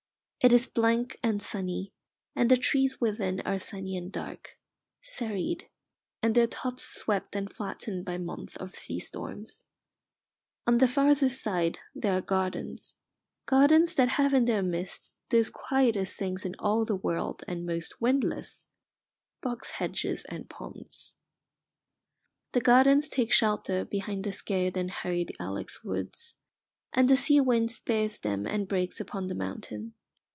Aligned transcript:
It 0.43 0.51
is 0.51 0.65
blank 0.65 1.19
and 1.21 1.39
sunny, 1.39 1.93
and 2.35 2.49
the 2.49 2.57
trees 2.57 2.99
within 2.99 3.41
are 3.41 3.59
sunny 3.59 3.95
and 3.95 4.11
dark, 4.11 4.57
serried, 5.03 5.69
and 6.23 6.33
their 6.33 6.47
tops 6.47 6.83
swept 6.83 7.35
and 7.35 7.47
flattened 7.53 8.05
by 8.05 8.17
months 8.17 8.55
of 8.57 8.73
sea 8.73 8.99
storms. 8.99 9.65
On 10.65 10.79
the 10.79 10.87
farther 10.87 11.29
side 11.29 11.77
there 11.93 12.17
are 12.17 12.21
gardens 12.23 12.95
gardens 13.45 13.93
that 13.93 14.09
have 14.17 14.33
in 14.33 14.45
their 14.45 14.63
midst 14.63 15.19
those 15.29 15.51
quietest 15.51 16.17
things 16.17 16.43
in 16.43 16.55
all 16.57 16.85
the 16.85 16.95
world 16.95 17.43
and 17.47 17.63
most 17.63 18.01
windless, 18.01 18.67
box 19.43 19.69
hedges 19.73 20.25
and 20.27 20.49
ponds. 20.49 21.17
The 22.53 22.61
gardens 22.61 23.09
take 23.09 23.31
shelter 23.31 23.85
behind 23.85 24.23
the 24.23 24.31
scared 24.31 24.75
and 24.75 24.89
hurried 24.89 25.35
ilex 25.39 25.83
woods, 25.83 26.39
and 26.93 27.07
the 27.07 27.15
sea 27.15 27.39
wind 27.39 27.71
spares 27.71 28.17
them 28.17 28.47
and 28.47 28.67
breaks 28.67 28.99
upon 28.99 29.27
the 29.27 29.35
mountain. 29.35 29.93